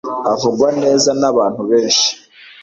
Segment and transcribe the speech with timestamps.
[0.33, 2.09] avugwa neza nabantu benshi